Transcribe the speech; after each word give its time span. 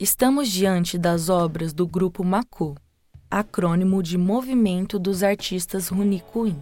Estamos 0.00 0.48
diante 0.48 0.96
das 0.96 1.28
obras 1.28 1.74
do 1.74 1.86
Grupo 1.86 2.24
Macu, 2.24 2.74
acrônimo 3.30 4.02
de 4.02 4.16
Movimento 4.16 4.98
dos 4.98 5.22
Artistas 5.22 5.88
Runicuim, 5.88 6.56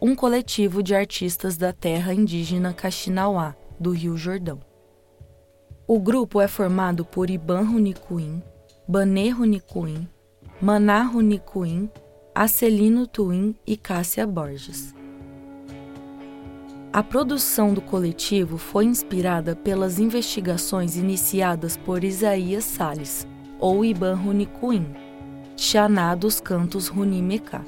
um 0.00 0.14
coletivo 0.14 0.82
de 0.82 0.94
artistas 0.94 1.58
da 1.58 1.70
terra 1.70 2.14
indígena 2.14 2.72
Caxinauá, 2.72 3.54
do 3.78 3.90
Rio 3.90 4.16
Jordão. 4.16 4.58
O 5.86 6.00
grupo 6.00 6.40
é 6.40 6.48
formado 6.48 7.04
por 7.04 7.28
Iban 7.28 7.60
Runicuim, 7.60 8.42
Banê 8.88 9.28
Runicuim, 9.28 10.08
Maná 10.58 11.02
Runicuim, 11.02 11.90
Acelino 12.34 13.06
Tuim 13.06 13.54
e 13.66 13.76
Cássia 13.76 14.26
Borges. 14.26 14.94
A 16.96 17.02
produção 17.02 17.74
do 17.74 17.82
coletivo 17.82 18.56
foi 18.56 18.86
inspirada 18.86 19.54
pelas 19.54 19.98
investigações 19.98 20.96
iniciadas 20.96 21.76
por 21.76 22.02
Isaías 22.02 22.64
Sales, 22.64 23.28
ou 23.58 23.84
Iban 23.84 24.14
Runicuim, 24.14 24.86
Xaná 25.58 26.14
dos 26.14 26.40
Cantos 26.40 26.88
Runimecá. 26.88 27.66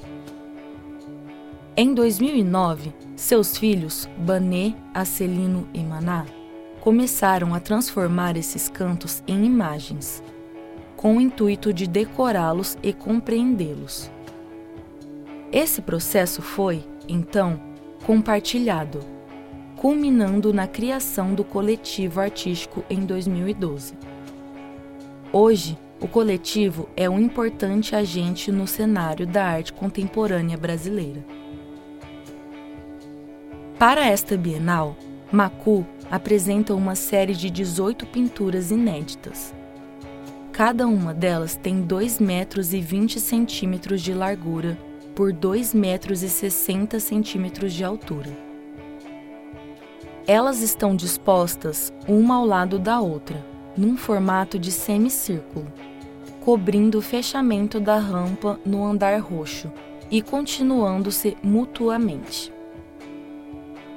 Em 1.77 1.93
2009, 1.93 2.95
seus 3.17 3.59
filhos, 3.59 4.09
Banê, 4.17 4.73
Acelino 4.95 5.69
e 5.75 5.81
Maná, 5.81 6.25
começaram 6.81 7.55
a 7.55 7.61
transformar 7.61 8.35
esses 8.35 8.71
cantos 8.71 9.23
em 9.29 9.45
imagens, 9.45 10.23
com 10.97 11.19
o 11.19 11.21
intuito 11.21 11.71
de 11.71 11.87
decorá-los 11.87 12.79
e 12.83 12.95
compreendê-los. 12.95 14.11
Esse 15.53 15.83
processo 15.83 16.41
foi, 16.41 16.83
então, 17.07 17.61
compartilhado 18.07 19.18
culminando 19.79 20.53
na 20.53 20.67
criação 20.67 21.35
do 21.35 21.45
coletivo 21.45 22.21
artístico 22.21 22.85
em 22.91 23.07
2012. 23.07 23.95
Hoje, 25.33 25.79
o 26.01 26.09
coletivo 26.09 26.89
é 26.97 27.09
um 27.09 27.21
importante 27.21 27.95
agente 27.95 28.51
no 28.51 28.67
cenário 28.67 29.25
da 29.25 29.45
arte 29.45 29.73
contemporânea 29.73 30.59
brasileira. 30.59 31.25
Para 33.79 34.05
esta 34.05 34.37
Bienal, 34.37 34.97
Macu 35.31 35.87
apresenta 36.11 36.75
uma 36.75 36.97
série 36.97 37.35
de 37.35 37.49
18 37.49 38.05
pinturas 38.07 38.73
inéditas. 38.73 39.55
Cada 40.51 40.89
uma 40.89 41.15
delas 41.15 41.55
tem 41.55 41.83
2 41.83 42.19
metros 42.19 42.73
e 42.73 42.81
20 42.81 43.21
centímetros 43.21 44.03
de 44.03 44.13
largura 44.13 44.77
por 45.15 45.33
2 45.33 45.73
metros 45.73 46.25
e 46.25 46.29
60 46.29 46.99
centímetros 46.99 47.73
de 47.73 47.85
altura. 47.85 48.48
Elas 50.29 50.61
estão 50.61 50.95
dispostas 50.95 51.91
uma 52.07 52.35
ao 52.35 52.45
lado 52.45 52.79
da 52.79 53.01
outra, 53.01 53.43
num 53.75 53.97
formato 53.97 54.59
de 54.59 54.71
semicírculo, 54.71 55.67
cobrindo 56.45 56.99
o 56.99 57.03
fechamento 57.03 57.81
da 57.81 57.97
rampa 57.97 58.61
no 58.63 58.85
andar 58.85 59.19
roxo 59.21 59.73
e 60.11 60.21
continuando-se 60.21 61.35
mutuamente. 61.43 62.53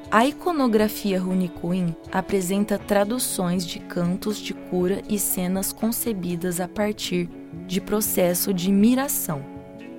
A 0.10 0.26
iconografia 0.26 1.20
Runicuim 1.20 1.94
apresenta 2.10 2.80
traduções 2.80 3.66
de 3.66 3.80
cantos 3.80 4.38
de 4.38 4.54
cura 4.54 5.02
e 5.10 5.20
cenas 5.20 5.74
concebidas 5.74 6.62
a 6.62 6.68
partir 6.68 7.30
de 7.68 7.82
processo 7.82 8.54
de 8.54 8.72
miração, 8.72 9.44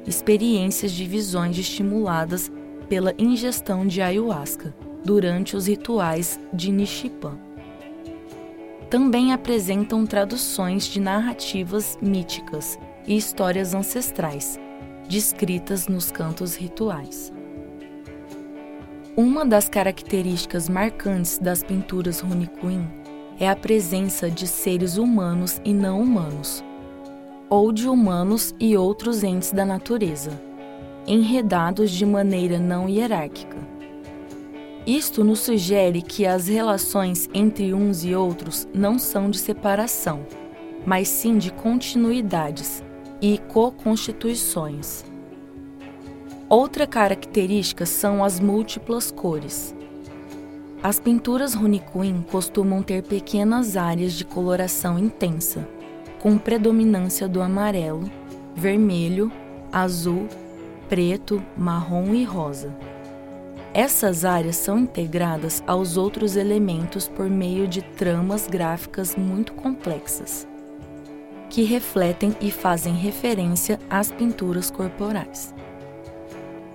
experiências 0.07 0.93
de 0.93 1.05
visões 1.05 1.59
estimuladas 1.59 2.51
pela 2.89 3.13
ingestão 3.19 3.87
de 3.87 4.01
ayahuasca 4.01 4.75
durante 5.05 5.57
os 5.57 5.67
rituais 5.67 6.39
de 6.53 6.71
Nishipan. 6.71 7.39
Também 8.89 9.33
apresentam 9.33 10.05
traduções 10.05 10.85
de 10.85 11.01
narrativas 11.01 11.99
míticas 12.03 12.79
e 13.07 13.17
histórias 13.17 13.75
ancestrais, 13.75 14.59
descritas 15.09 15.89
nos 15.89 16.11
cantos 16.11 16.55
rituais. 16.55 17.33
Uma 19.17 19.45
das 19.45 19.69
características 19.69 20.69
marcantes 20.69 21.39
das 21.39 21.63
pinturas 21.63 22.21
Runicuim 22.21 22.87
é 23.39 23.49
a 23.49 23.57
presença 23.57 24.31
de 24.31 24.47
seres 24.47 24.97
humanos 24.97 25.61
e 25.65 25.75
não 25.75 26.01
humanos, 26.01 26.65
ou 27.51 27.73
de 27.73 27.89
humanos 27.89 28.55
e 28.59 28.77
outros 28.77 29.23
entes 29.23 29.53
da 29.53 29.65
natureza, 29.65 30.31
enredados 31.07 31.91
de 31.91 32.07
maneira 32.07 32.59
não 32.59 32.89
hierárquica. 32.89 33.59
Isto 34.87 35.23
nos 35.23 35.39
sugere 35.41 36.03
que 36.03 36.27
as 36.27 36.49
relações 36.49 37.29
entre 37.33 37.73
uns 37.73 38.05
e 38.05 38.17
outros 38.17 38.67
não 38.75 38.99
são 38.99 39.31
de 39.31 39.39
separação, 39.39 40.27
mas 40.85 41.07
sim 41.07 41.39
de 41.39 41.53
continuidades 41.53 42.83
e 43.21 43.39
co-constituições. 43.49 45.05
Outra 46.49 46.85
característica 46.85 47.87
são 47.87 48.25
as 48.25 48.41
múltiplas 48.41 49.13
cores. 49.13 49.73
As 50.83 50.99
pinturas 50.99 51.55
Runicuim 51.55 52.25
costumam 52.29 52.83
ter 52.83 53.05
pequenas 53.05 53.77
áreas 53.77 54.13
de 54.15 54.25
coloração 54.25 54.99
intensa, 54.99 55.67
com 56.19 56.37
predominância 56.37 57.29
do 57.29 57.41
amarelo, 57.41 58.11
vermelho, 58.53 59.31
azul, 59.71 60.27
preto, 60.89 61.41
marrom 61.57 62.13
e 62.15 62.25
rosa. 62.25 62.75
Essas 63.75 64.23
áreas 64.27 64.57
são 64.57 64.79
integradas 64.79 65.63
aos 65.67 65.97
outros 65.97 66.37
elementos 66.37 67.09
por 67.09 67.31
meio 67.31 67.67
de 67.67 67.81
tramas 67.81 68.47
gráficas 68.47 69.17
muito 69.17 69.55
complexas, 69.55 70.47
que 71.49 71.63
refletem 71.63 72.37
e 72.39 72.51
fazem 72.51 72.95
referência 72.95 73.81
às 73.89 74.11
pinturas 74.11 74.71
corporais. 74.71 75.55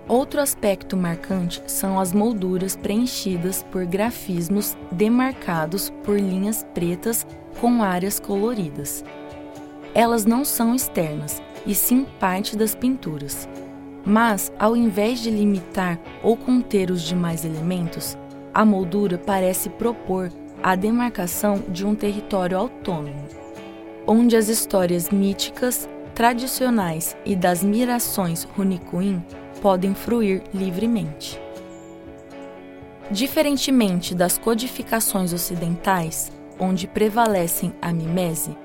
Outro 0.07 0.41
aspecto 0.41 0.97
marcante 0.97 1.61
são 1.67 1.99
as 1.99 2.13
molduras 2.13 2.75
preenchidas 2.75 3.61
por 3.61 3.85
grafismos 3.85 4.75
demarcados 4.91 5.91
por 6.03 6.19
linhas 6.19 6.65
pretas 6.73 7.27
com 7.61 7.83
áreas 7.83 8.19
coloridas. 8.19 9.03
Elas 9.93 10.25
não 10.25 10.43
são 10.43 10.73
externas, 10.73 11.43
e 11.63 11.75
sim 11.75 12.07
parte 12.19 12.55
das 12.57 12.73
pinturas 12.73 13.47
mas, 14.07 14.53
ao 14.57 14.73
invés 14.73 15.19
de 15.19 15.29
limitar 15.29 15.99
ou 16.23 16.37
conter 16.37 16.89
os 16.89 17.01
demais 17.01 17.43
elementos, 17.43 18.17
a 18.53 18.63
moldura 18.63 19.17
parece 19.17 19.69
propor 19.69 20.31
a 20.63 20.75
demarcação 20.75 21.61
de 21.67 21.85
um 21.85 21.93
território 21.93 22.57
autônomo, 22.57 23.27
onde 24.07 24.37
as 24.37 24.47
histórias 24.47 25.09
míticas, 25.09 25.89
tradicionais 26.15 27.17
e 27.25 27.35
das 27.35 27.61
mirações 27.61 28.43
Runicuim 28.43 29.21
podem 29.61 29.93
fruir 29.93 30.41
livremente. 30.53 31.39
Diferentemente 33.11 34.15
das 34.15 34.37
codificações 34.37 35.33
ocidentais, 35.33 36.31
onde 36.57 36.87
prevalecem 36.87 37.73
a 37.81 37.91
mimese, 37.91 38.55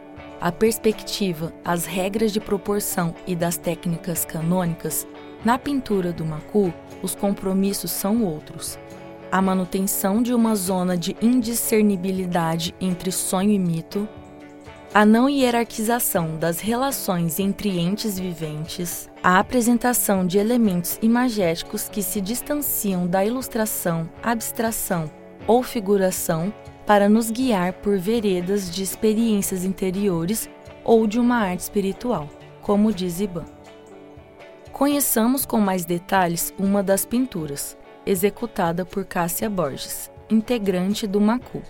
a 0.40 0.52
perspectiva, 0.52 1.52
as 1.64 1.84
regras 1.84 2.32
de 2.32 2.40
proporção 2.40 3.14
e 3.26 3.34
das 3.34 3.56
técnicas 3.56 4.24
canônicas, 4.24 5.06
na 5.44 5.58
pintura 5.58 6.12
do 6.12 6.24
Macu, 6.24 6.72
os 7.02 7.14
compromissos 7.14 7.90
são 7.90 8.24
outros. 8.24 8.78
A 9.30 9.42
manutenção 9.42 10.22
de 10.22 10.32
uma 10.32 10.54
zona 10.54 10.96
de 10.96 11.16
indiscernibilidade 11.20 12.74
entre 12.80 13.10
sonho 13.10 13.50
e 13.50 13.58
mito, 13.58 14.08
a 14.94 15.06
não 15.06 15.28
hierarquização 15.28 16.36
das 16.36 16.60
relações 16.60 17.40
entre 17.40 17.78
entes 17.78 18.18
viventes, 18.18 19.10
a 19.22 19.38
apresentação 19.38 20.26
de 20.26 20.38
elementos 20.38 20.98
imagéticos 21.00 21.88
que 21.88 22.02
se 22.02 22.20
distanciam 22.20 23.06
da 23.06 23.24
ilustração, 23.24 24.08
abstração 24.22 25.10
ou 25.46 25.62
figuração 25.62 26.52
para 26.86 27.08
nos 27.08 27.30
guiar 27.30 27.72
por 27.72 27.98
veredas 27.98 28.70
de 28.70 28.82
experiências 28.82 29.64
interiores 29.64 30.48
ou 30.84 31.06
de 31.06 31.18
uma 31.18 31.36
arte 31.36 31.60
espiritual, 31.60 32.28
como 32.60 32.92
diz 32.92 33.18
Iban. 33.18 33.61
Conheçamos 34.72 35.44
com 35.44 35.60
mais 35.60 35.84
detalhes 35.84 36.52
uma 36.58 36.82
das 36.82 37.04
pinturas, 37.04 37.76
executada 38.06 38.84
por 38.84 39.04
Cássia 39.04 39.48
Borges, 39.48 40.10
integrante 40.30 41.06
do 41.06 41.20
Macu. 41.20 41.62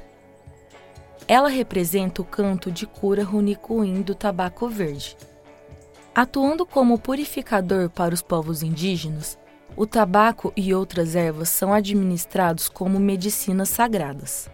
Ela 1.27 1.49
representa 1.49 2.23
o 2.23 2.25
canto 2.25 2.71
de 2.71 2.87
cura 2.87 3.25
runicuim 3.25 4.03
do 4.03 4.15
tabaco 4.15 4.69
verde. 4.69 5.17
Atuando 6.15 6.65
como 6.65 6.99
purificador 6.99 7.91
para 7.91 8.15
os 8.15 8.23
povos 8.23 8.63
indígenas, 8.63 9.37
o 9.77 9.87
tabaco 9.87 10.53
e 10.57 10.73
outras 10.73 11.17
ervas 11.17 11.49
são 11.49 11.73
administrados 11.73 12.69
como 12.69 13.01
medicinas 13.01 13.69
sagradas. 13.69 14.49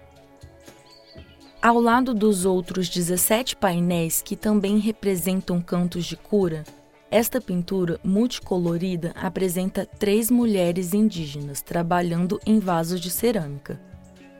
Ao 1.60 1.78
lado 1.80 2.14
dos 2.14 2.44
outros 2.44 2.88
17 2.88 3.56
painéis 3.56 4.22
que 4.22 4.36
também 4.36 4.78
representam 4.78 5.60
cantos 5.60 6.06
de 6.06 6.16
cura, 6.16 6.64
esta 7.10 7.40
pintura 7.40 7.98
multicolorida 8.04 9.12
apresenta 9.14 9.86
três 9.86 10.30
mulheres 10.30 10.92
indígenas 10.92 11.62
trabalhando 11.62 12.38
em 12.44 12.58
vasos 12.58 13.00
de 13.00 13.10
cerâmica, 13.10 13.80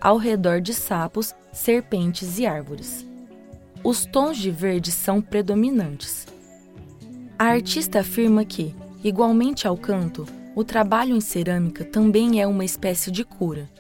ao 0.00 0.16
redor 0.16 0.60
de 0.60 0.74
sapos, 0.74 1.34
serpentes 1.52 2.38
e 2.38 2.46
árvores. 2.46 3.06
os 3.82 4.04
tons 4.04 4.36
de 4.36 4.50
verde 4.50 4.90
são 4.90 5.20
predominantes. 5.20 6.26
A 7.38 7.44
artista 7.44 8.00
afirma 8.00 8.44
que, 8.44 8.74
igualmente 9.02 9.66
ao 9.66 9.76
canto, 9.76 10.26
o 10.54 10.64
trabalho 10.64 11.16
em 11.16 11.20
cerâmica 11.20 11.84
também 11.84 12.40
é 12.40 12.46
uma 12.46 12.64
espécie 12.64 13.10
de 13.10 13.24
cura, 13.24 13.70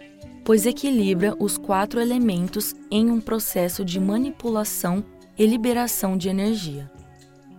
pois 0.44 0.64
equilibra 0.64 1.34
os 1.38 1.58
quatro 1.58 2.00
elementos 2.00 2.74
em 2.90 3.10
um 3.10 3.20
processo 3.20 3.84
de 3.84 3.98
manipulação 3.98 5.04
e 5.36 5.44
liberação 5.46 6.16
de 6.16 6.28
energia. 6.28 6.90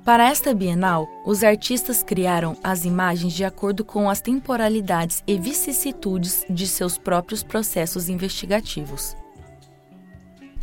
Para 0.09 0.27
esta 0.27 0.55
Bienal, 0.55 1.07
os 1.23 1.43
artistas 1.43 2.01
criaram 2.01 2.57
as 2.63 2.83
imagens 2.83 3.31
de 3.31 3.45
acordo 3.45 3.85
com 3.85 4.09
as 4.09 4.19
temporalidades 4.19 5.23
e 5.27 5.37
vicissitudes 5.37 6.43
de 6.49 6.65
seus 6.65 6.97
próprios 6.97 7.43
processos 7.43 8.09
investigativos. 8.09 9.15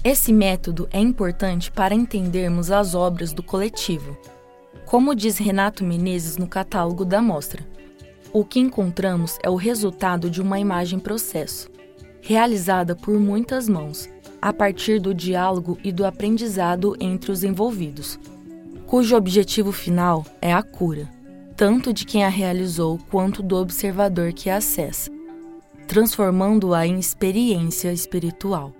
Esse 0.03 0.33
método 0.33 0.89
é 0.91 0.99
importante 0.99 1.71
para 1.71 1.95
entendermos 1.95 2.73
as 2.73 2.93
obras 2.93 3.33
do 3.33 3.41
coletivo. 3.41 4.19
Como 4.85 5.15
diz 5.15 5.39
Renato 5.39 5.85
Menezes 5.85 6.37
no 6.37 6.49
catálogo 6.49 7.05
da 7.05 7.23
mostra, 7.23 7.65
o 8.33 8.45
que 8.45 8.59
encontramos 8.59 9.39
é 9.45 9.49
o 9.49 9.55
resultado 9.55 10.29
de 10.29 10.43
uma 10.43 10.59
imagem-processo, 10.59 11.71
realizada 12.21 12.97
por 12.97 13.17
muitas 13.21 13.69
mãos, 13.69 14.09
a 14.43 14.53
partir 14.53 15.01
do 15.01 15.15
diálogo 15.15 15.79
e 15.85 15.93
do 15.93 16.05
aprendizado 16.05 16.97
entre 16.99 17.31
os 17.31 17.45
envolvidos 17.45 18.19
cujo 18.87 19.17
objetivo 19.17 19.73
final 19.73 20.25
é 20.41 20.53
a 20.53 20.63
cura, 20.63 21.09
tanto 21.57 21.93
de 21.93 22.05
quem 22.05 22.25
a 22.25 22.29
realizou 22.29 22.99
quanto 23.11 23.43
do 23.43 23.57
observador 23.57 24.33
que 24.33 24.49
a 24.49 24.59
acessa, 24.59 25.11
transformando-a 25.89 26.87
em 26.87 26.99
experiência 26.99 27.93
espiritual. 27.93 28.73